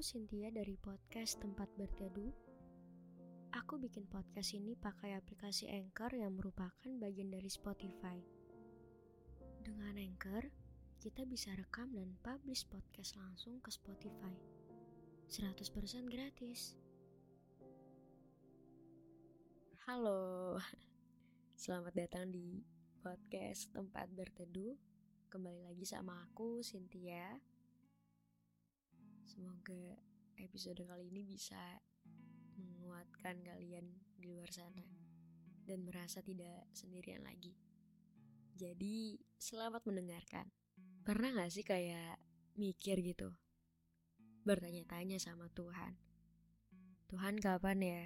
[0.00, 2.32] Cynthia dari podcast Tempat Berteduh.
[3.52, 8.16] Aku bikin podcast ini pakai aplikasi Anchor yang merupakan bagian dari Spotify.
[9.60, 10.48] Dengan Anchor,
[11.04, 14.32] kita bisa rekam dan publish podcast langsung ke Spotify.
[15.28, 15.68] 100%
[16.08, 16.80] gratis.
[19.84, 20.56] Halo,
[21.60, 22.64] selamat datang di
[23.04, 24.72] podcast Tempat Berteduh.
[25.28, 27.49] Kembali lagi sama aku, Cynthia.
[29.30, 29.94] Semoga
[30.42, 31.78] episode kali ini bisa
[32.58, 33.86] menguatkan kalian
[34.18, 34.82] di luar sana
[35.62, 37.54] dan merasa tidak sendirian lagi.
[38.58, 40.50] Jadi, selamat mendengarkan.
[41.06, 42.18] Pernah gak sih kayak
[42.58, 43.30] mikir gitu?
[44.42, 45.94] Bertanya-tanya sama Tuhan.
[47.06, 48.04] Tuhan kapan ya?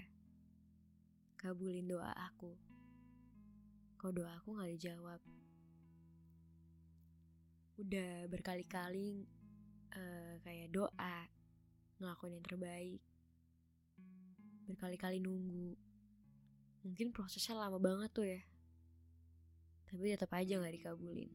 [1.40, 2.52] Kabulin doa aku.
[3.96, 5.24] Kok doa aku gak dijawab?
[7.80, 9.24] Udah berkali-kali
[9.94, 11.16] uh, kayak doa,
[11.98, 13.00] ngelakuin yang terbaik,
[14.66, 15.78] berkali-kali nunggu.
[16.84, 18.40] Mungkin prosesnya lama banget tuh ya,
[19.88, 21.32] tapi tetap aja gak dikabulin.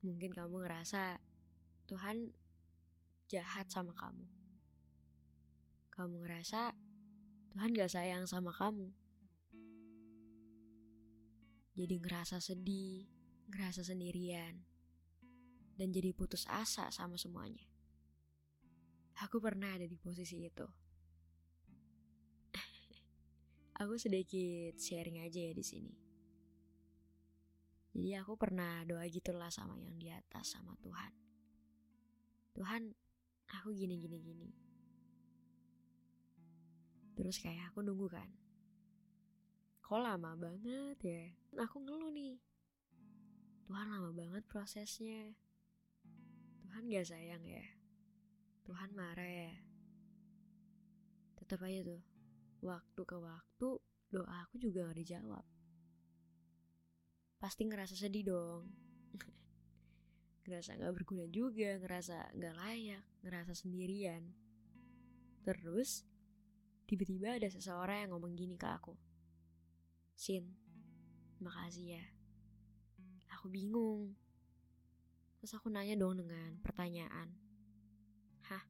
[0.00, 1.18] Mungkin kamu ngerasa
[1.90, 2.30] Tuhan
[3.26, 4.24] jahat sama kamu.
[5.92, 6.72] Kamu ngerasa
[7.52, 8.88] Tuhan gak sayang sama kamu.
[11.76, 13.04] Jadi ngerasa sedih,
[13.52, 14.64] ngerasa sendirian,
[15.76, 17.64] dan jadi putus asa sama semuanya.
[19.24, 20.66] Aku pernah ada di posisi itu.
[23.80, 25.94] aku sedikit sharing aja ya di sini.
[27.96, 31.12] Jadi aku pernah doa gitulah sama yang di atas sama Tuhan.
[32.52, 32.92] Tuhan,
[33.56, 34.48] aku gini gini gini.
[37.16, 38.28] Terus kayak aku nunggu kan.
[39.80, 41.24] Kok lama banget ya?
[41.64, 42.36] Aku ngeluh nih.
[43.64, 45.32] Tuhan lama banget prosesnya.
[46.76, 47.64] Tuhan gak sayang ya.
[48.68, 49.48] Tuhan marah ya.
[51.40, 52.04] Tetap aja tuh.
[52.60, 53.68] Waktu ke waktu
[54.12, 55.40] doa aku juga gak dijawab.
[57.40, 58.68] Pasti ngerasa sedih dong.
[60.44, 64.36] ngerasa gak berguna juga, ngerasa gak layak, ngerasa sendirian.
[65.48, 66.04] Terus,
[66.84, 68.92] tiba-tiba ada seseorang yang ngomong gini ke aku.
[70.12, 70.52] Sin,
[71.40, 72.04] makasih ya.
[73.40, 74.25] Aku bingung.
[75.46, 77.30] Terus aku nanya dong dengan pertanyaan.
[78.50, 78.66] Hah?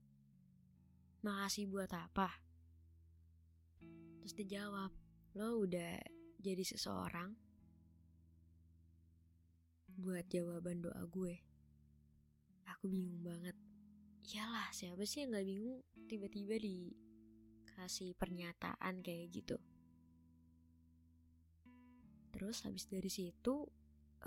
[1.25, 2.29] Makasih buat apa?
[4.21, 4.93] Terus dijawab,
[5.41, 5.97] lo udah
[6.37, 7.33] jadi seseorang
[9.97, 11.41] buat jawaban doa gue.
[12.69, 13.57] Aku bingung banget.
[14.29, 15.81] Iyalah, siapa sih yang gak bingung
[16.13, 19.57] tiba-tiba dikasih pernyataan kayak gitu.
[22.37, 23.65] Terus habis dari situ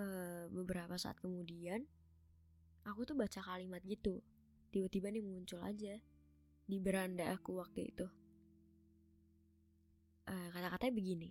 [0.01, 1.85] uh, beberapa saat kemudian
[2.89, 4.19] aku tuh baca kalimat gitu.
[4.73, 5.97] Tiba-tiba nih muncul aja
[6.65, 8.07] di beranda aku waktu itu.
[10.29, 11.29] Uh, kata-katanya begini.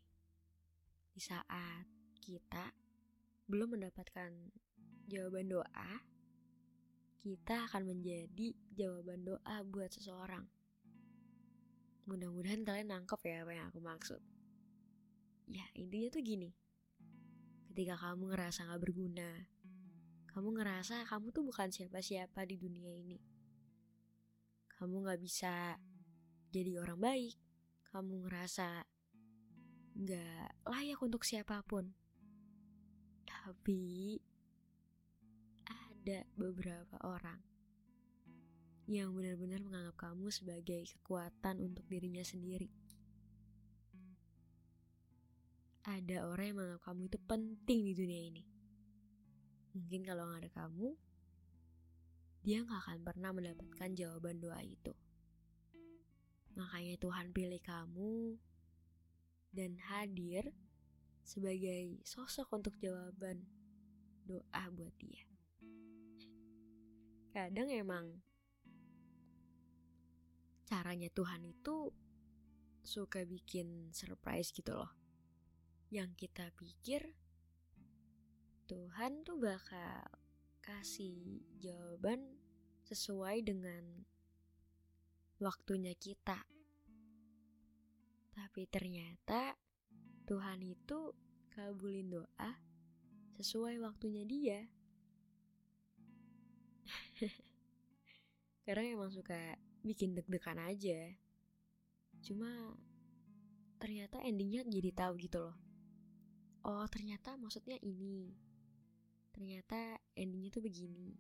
[1.15, 1.87] Di saat
[2.23, 2.71] kita
[3.51, 4.31] belum mendapatkan
[5.11, 5.91] jawaban doa,
[7.19, 10.47] kita akan menjadi jawaban doa buat seseorang.
[12.07, 14.23] Mudah-mudahan kalian nangkep ya apa yang aku maksud.
[15.49, 16.51] Ya, intinya tuh gini.
[17.69, 19.49] Ketika kamu ngerasa gak berguna,
[20.39, 23.19] kamu ngerasa kamu tuh bukan siapa-siapa di dunia ini.
[24.71, 25.75] Kamu gak bisa
[26.55, 27.35] jadi orang baik.
[27.91, 28.87] Kamu ngerasa
[29.99, 31.91] gak layak untuk siapa pun.
[33.27, 34.15] Tapi
[35.67, 37.43] ada beberapa orang
[38.87, 42.71] yang benar-benar menganggap kamu sebagai kekuatan untuk dirinya sendiri.
[45.89, 48.58] ada orang yang menganggap kamu itu penting di dunia ini.
[49.79, 50.91] Mungkin kalau nggak ada kamu,
[52.43, 54.91] dia nggak akan pernah mendapatkan jawaban doa itu.
[56.59, 58.35] Makanya Tuhan pilih kamu
[59.55, 60.51] dan hadir
[61.23, 63.47] sebagai sosok untuk jawaban
[64.27, 65.23] doa buat dia.
[67.31, 68.19] Kadang emang
[70.67, 71.95] caranya Tuhan itu
[72.83, 74.91] suka bikin surprise gitu loh
[75.89, 77.17] yang kita pikir
[78.69, 80.05] Tuhan tuh bakal
[80.61, 82.21] kasih jawaban
[82.85, 84.05] sesuai dengan
[85.41, 86.37] waktunya kita.
[88.37, 89.57] Tapi ternyata
[90.29, 91.17] Tuhan itu
[91.49, 92.53] kabulin doa
[93.41, 94.61] sesuai waktunya dia.
[98.69, 101.17] Karena emang suka bikin deg-degan aja.
[102.21, 102.77] Cuma
[103.81, 105.57] ternyata endingnya jadi tahu gitu loh.
[106.69, 108.48] Oh ternyata maksudnya ini.
[109.39, 111.15] Ternyata endingnya tuh begini.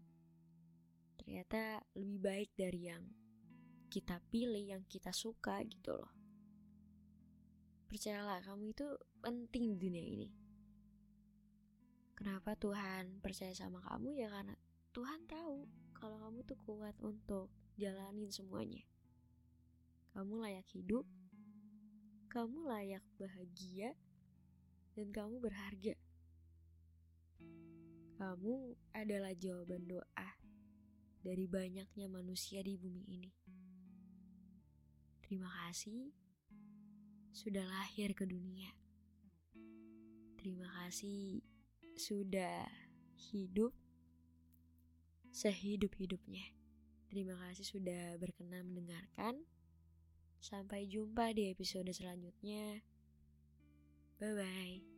[1.23, 3.06] Ternyata lebih baik dari yang
[3.87, 6.11] kita pilih, yang kita suka gitu loh.
[7.87, 8.91] Percayalah kamu itu
[9.23, 10.29] penting di dunia ini.
[12.19, 14.59] Kenapa Tuhan percaya sama kamu ya karena
[14.91, 18.82] Tuhan tahu kalau kamu tuh kuat untuk jalanin semuanya.
[20.11, 21.06] Kamu layak hidup,
[22.26, 23.94] kamu layak bahagia,
[24.99, 25.94] dan kamu berharga.
[28.19, 30.29] Kamu adalah jawaban doa
[31.23, 33.31] dari banyaknya manusia di bumi ini.
[35.23, 36.11] Terima kasih
[37.31, 38.75] sudah lahir ke dunia.
[40.35, 41.47] Terima kasih
[41.94, 42.67] sudah
[43.31, 43.70] hidup
[45.31, 46.43] sehidup-hidupnya.
[47.06, 49.47] Terima kasih sudah berkenan mendengarkan.
[50.43, 52.82] Sampai jumpa di episode selanjutnya.
[54.19, 54.97] Bye bye.